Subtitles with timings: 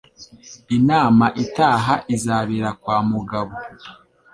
[0.77, 3.53] Inama itaha izabera kwa Mugabo.